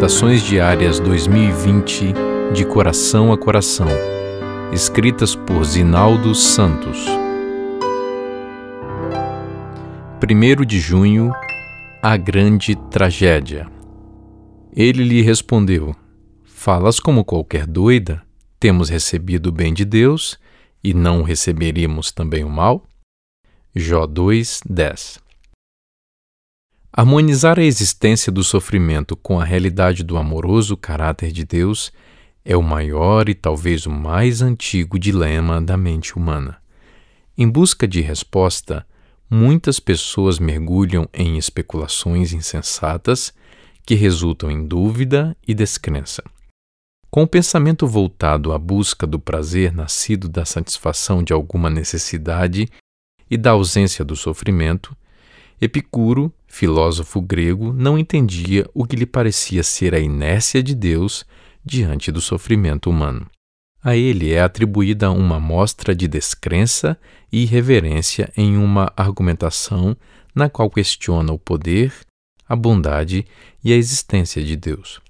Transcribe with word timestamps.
Meditações 0.00 0.42
Diárias 0.42 0.98
2020 0.98 2.14
de 2.54 2.64
Coração 2.64 3.34
a 3.34 3.36
Coração, 3.36 3.86
escritas 4.72 5.36
por 5.36 5.62
Zinaldo 5.62 6.34
Santos. 6.34 7.04
1 10.24 10.64
de 10.64 10.80
junho 10.80 11.30
A 12.02 12.16
Grande 12.16 12.74
Tragédia. 12.90 13.70
Ele 14.74 15.04
lhe 15.04 15.20
respondeu: 15.20 15.94
Falas 16.44 16.98
como 16.98 17.22
qualquer 17.22 17.66
doida? 17.66 18.22
Temos 18.58 18.88
recebido 18.88 19.48
o 19.48 19.52
bem 19.52 19.74
de 19.74 19.84
Deus 19.84 20.38
e 20.82 20.94
não 20.94 21.22
receberíamos 21.22 22.10
também 22.10 22.42
o 22.42 22.48
mal? 22.48 22.86
Jó 23.76 24.06
2:10 24.06 25.29
Harmonizar 26.92 27.56
a 27.56 27.62
existência 27.62 28.32
do 28.32 28.42
sofrimento 28.42 29.16
com 29.16 29.38
a 29.38 29.44
realidade 29.44 30.02
do 30.02 30.16
amoroso 30.16 30.76
caráter 30.76 31.30
de 31.30 31.44
Deus 31.44 31.92
é 32.44 32.56
o 32.56 32.62
maior 32.62 33.28
e 33.28 33.34
talvez 33.34 33.86
o 33.86 33.90
mais 33.90 34.42
antigo 34.42 34.98
dilema 34.98 35.60
da 35.60 35.76
mente 35.76 36.16
humana. 36.16 36.60
Em 37.38 37.48
busca 37.48 37.86
de 37.86 38.00
resposta, 38.00 38.84
muitas 39.30 39.78
pessoas 39.78 40.40
mergulham 40.40 41.08
em 41.14 41.38
especulações 41.38 42.32
insensatas 42.32 43.32
que 43.86 43.94
resultam 43.94 44.50
em 44.50 44.66
dúvida 44.66 45.36
e 45.46 45.54
descrença. 45.54 46.24
Com 47.08 47.22
o 47.22 47.28
pensamento 47.28 47.86
voltado 47.86 48.52
à 48.52 48.58
busca 48.58 49.06
do 49.06 49.18
prazer 49.18 49.72
nascido 49.72 50.28
da 50.28 50.44
satisfação 50.44 51.22
de 51.22 51.32
alguma 51.32 51.70
necessidade 51.70 52.68
e 53.30 53.36
da 53.36 53.52
ausência 53.52 54.04
do 54.04 54.16
sofrimento, 54.16 54.96
Epicuro, 55.60 56.32
filósofo 56.50 57.20
grego, 57.22 57.72
não 57.72 57.96
entendia 57.96 58.68
o 58.74 58.84
que 58.84 58.96
lhe 58.96 59.06
parecia 59.06 59.62
ser 59.62 59.94
a 59.94 60.00
inércia 60.00 60.60
de 60.60 60.74
Deus 60.74 61.24
diante 61.64 62.10
do 62.10 62.20
sofrimento 62.20 62.90
humano. 62.90 63.24
A 63.82 63.96
ele 63.96 64.32
é 64.32 64.42
atribuída 64.42 65.12
uma 65.12 65.38
mostra 65.38 65.94
de 65.94 66.08
descrença 66.08 66.98
e 67.32 67.44
irreverência 67.44 68.30
em 68.36 68.56
uma 68.56 68.92
argumentação 68.96 69.96
na 70.34 70.50
qual 70.50 70.68
questiona 70.68 71.32
o 71.32 71.38
poder, 71.38 71.94
a 72.46 72.56
bondade 72.56 73.24
e 73.64 73.72
a 73.72 73.76
existência 73.76 74.42
de 74.42 74.56
Deus. 74.56 75.00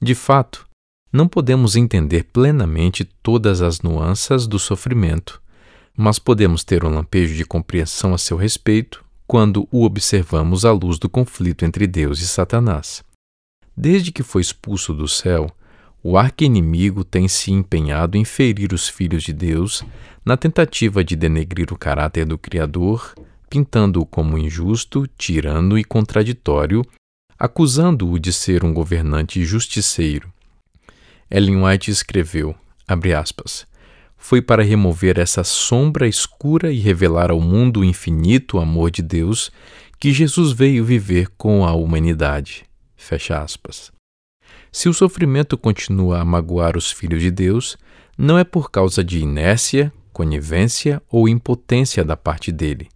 De 0.00 0.14
fato, 0.14 0.66
não 1.12 1.28
podemos 1.28 1.76
entender 1.76 2.24
plenamente 2.32 3.04
todas 3.22 3.60
as 3.60 3.82
nuances 3.82 4.46
do 4.46 4.58
sofrimento, 4.58 5.40
mas 5.94 6.18
podemos 6.18 6.64
ter 6.64 6.82
um 6.82 6.88
lampejo 6.88 7.36
de 7.36 7.44
compreensão 7.44 8.14
a 8.14 8.18
seu 8.18 8.38
respeito 8.38 9.04
quando 9.32 9.66
o 9.72 9.86
observamos 9.86 10.66
à 10.66 10.72
luz 10.72 10.98
do 10.98 11.08
conflito 11.08 11.64
entre 11.64 11.86
Deus 11.86 12.20
e 12.20 12.28
Satanás. 12.28 13.02
Desde 13.74 14.12
que 14.12 14.22
foi 14.22 14.42
expulso 14.42 14.92
do 14.92 15.08
céu, 15.08 15.50
o 16.02 16.18
arqui-inimigo 16.18 17.02
tem 17.02 17.26
se 17.26 17.50
empenhado 17.50 18.18
em 18.18 18.26
ferir 18.26 18.74
os 18.74 18.90
filhos 18.90 19.22
de 19.22 19.32
Deus 19.32 19.82
na 20.22 20.36
tentativa 20.36 21.02
de 21.02 21.16
denegrir 21.16 21.72
o 21.72 21.78
caráter 21.78 22.26
do 22.26 22.36
Criador, 22.36 23.14
pintando-o 23.48 24.04
como 24.04 24.36
injusto, 24.36 25.06
tirano 25.16 25.78
e 25.78 25.82
contraditório, 25.82 26.84
acusando-o 27.38 28.18
de 28.18 28.34
ser 28.34 28.62
um 28.62 28.74
governante 28.74 29.42
justiceiro. 29.46 30.30
Ellen 31.30 31.64
White 31.64 31.90
escreveu, 31.90 32.54
aspas, 33.18 33.66
foi 34.22 34.40
para 34.40 34.62
remover 34.62 35.18
essa 35.18 35.42
sombra 35.42 36.06
escura 36.06 36.70
e 36.70 36.78
revelar 36.78 37.32
ao 37.32 37.40
mundo 37.40 37.80
o 37.80 37.84
infinito 37.84 38.60
amor 38.60 38.88
de 38.88 39.02
Deus 39.02 39.50
que 39.98 40.12
Jesus 40.12 40.52
veio 40.52 40.84
viver 40.84 41.26
com 41.36 41.66
a 41.66 41.72
humanidade. 41.72 42.62
Fecha 42.94 43.42
aspas. 43.42 43.90
Se 44.70 44.88
o 44.88 44.94
sofrimento 44.94 45.58
continua 45.58 46.20
a 46.20 46.24
magoar 46.24 46.76
os 46.76 46.92
filhos 46.92 47.20
de 47.20 47.32
Deus, 47.32 47.76
não 48.16 48.38
é 48.38 48.44
por 48.44 48.70
causa 48.70 49.02
de 49.02 49.18
inércia, 49.18 49.92
conivência 50.12 51.02
ou 51.10 51.28
impotência 51.28 52.04
da 52.04 52.16
parte 52.16 52.52
dele. 52.52 52.88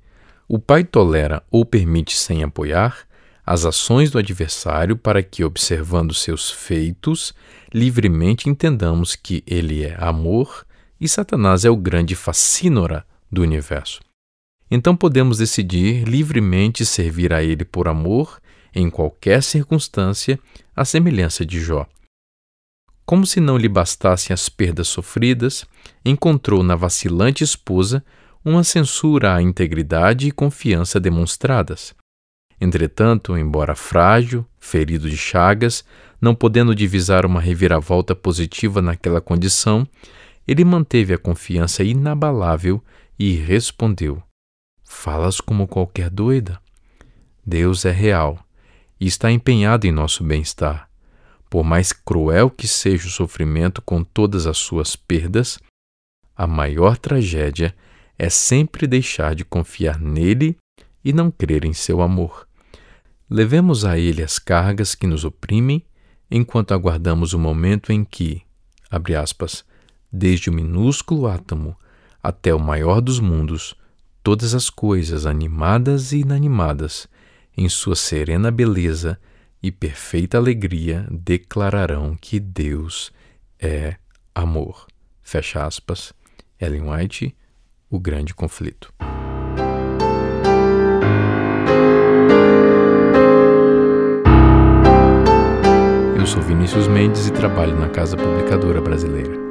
O 0.49 0.61
Pai 0.61 0.85
tolera 0.85 1.43
ou 1.51 1.65
permite 1.65 2.17
sem 2.17 2.45
apoiar 2.45 3.01
as 3.45 3.65
ações 3.65 4.13
do 4.13 4.19
adversário 4.19 4.97
para 4.97 5.25
que, 5.25 5.43
observando 5.43 6.15
seus 6.15 6.53
feitos, 6.53 7.35
livremente 7.75 8.49
entendamos 8.49 9.17
que 9.17 9.43
ele 9.45 9.83
é 9.83 9.97
amor 9.99 10.65
e 11.01 11.09
Satanás 11.09 11.65
é 11.65 11.71
o 11.71 11.77
grande 11.77 12.15
fascínora 12.15 13.07
do 13.31 13.43
universo. 13.43 14.01
Então 14.71 14.97
podemos 14.97 15.39
decidir 15.39 16.07
livremente 16.09 16.85
servir 16.85 17.33
a 17.33 17.43
ele 17.43 17.65
por 17.65 17.89
amor 17.89 18.41
em 18.75 18.91
qualquer 18.91 19.43
circunstância, 19.43 20.39
à 20.75 20.85
semelhança 20.85 21.47
de 21.47 21.61
Jó. 21.61 21.87
Como 23.07 23.25
se 23.25 23.41
não 23.41 23.57
lhe 23.57 23.69
bastassem 23.69 24.35
as 24.35 24.49
perdas 24.49 24.89
sofridas, 24.89 25.65
encontrou 26.05 26.63
na 26.63 26.75
vacilante 26.75 27.45
esposa 27.45 28.05
uma 28.45 28.63
censura 28.65 29.35
à 29.35 29.43
integridade 29.43 30.29
e 30.29 30.33
confiança 30.33 31.01
demonstradas. 31.01 31.95
Entretanto, 32.61 33.37
embora 33.37 33.75
frágil, 33.75 34.45
ferido 34.59 35.09
de 35.09 35.17
chagas, 35.17 35.85
não 36.21 36.35
podendo 36.35 36.75
divisar 36.75 37.25
uma 37.25 37.41
reviravolta 37.41 38.15
positiva 38.15 38.83
naquela 38.83 39.21
condição, 39.21 39.87
ele 40.47 40.65
manteve 40.65 41.13
a 41.13 41.19
confiança 41.19 41.83
inabalável 41.83 42.83
e 43.19 43.35
respondeu: 43.35 44.23
Falas 44.85 45.41
como 45.41 45.67
qualquer 45.67 46.11
doida. 46.11 46.61
Deus 47.45 47.85
é 47.85 47.91
real 47.91 48.39
e 49.01 49.07
está 49.07 49.31
empenhado 49.31 49.87
em 49.87 49.93
nosso 49.93 50.25
bem-estar. 50.25 50.89
Por 51.49 51.65
mais 51.65 51.93
cruel 51.93 52.51
que 52.51 52.67
seja 52.67 53.07
o 53.07 53.11
sofrimento 53.11 53.81
com 53.81 54.03
todas 54.03 54.47
as 54.47 54.59
suas 54.59 54.97
perdas, 54.97 55.59
a 56.37 56.47
maior 56.47 56.99
tragédia 56.99 57.75
é 58.19 58.29
sempre 58.29 58.87
deixar 58.87 59.35
de 59.35 59.45
confiar 59.45 60.01
nele 60.01 60.57
e 61.05 61.13
não 61.13 61.31
crer 61.31 61.65
em 61.65 61.73
seu 61.73 62.03
amor. 62.03 62.47
Levemos 63.29 63.85
a 63.85 63.99
ele 63.99 64.23
as 64.23 64.39
cargas 64.39 64.95
que 64.95 65.07
nos 65.07 65.25
oprimem 65.25 65.85
enquanto 66.31 66.73
aguardamos 66.73 67.33
o 67.33 67.39
momento 67.39 67.93
em 67.93 68.05
que, 68.05 68.43
abre 68.91 69.15
aspas, 69.15 69.65
desde 70.13 70.51
o 70.51 70.53
minúsculo 70.53 71.27
átomo 71.27 71.77
até 72.23 72.55
o 72.55 72.59
maior 72.59 73.01
dos 73.01 73.21
mundos, 73.21 73.75
todas 74.23 74.55
as 74.55 74.69
coisas 74.69 75.27
animadas 75.27 76.13
e 76.13 76.19
inanimadas, 76.19 77.07
em 77.57 77.69
sua 77.69 77.95
serena 77.95 78.51
beleza 78.51 79.19
e 79.63 79.71
perfeita 79.71 80.37
alegria, 80.37 81.07
declararão 81.11 82.17
que 82.21 82.41
Deus 82.41 83.13
é 83.61 83.97
amor. 84.35 84.87
Fecha 85.23 85.65
aspas. 85.65 86.13
Ellen 86.61 86.91
White, 86.91 87.37
O 87.91 88.01
Grande 88.01 88.35
Conflito. 88.35 88.93
Eu 96.19 96.27
sou 96.27 96.43
Vinícius 96.43 96.89
Mendes 96.89 97.29
e 97.29 97.33
trabalho 97.33 97.79
na 97.79 97.89
Casa 97.89 98.17
Publicadora 98.17 98.81
Brasileira. 98.81 99.46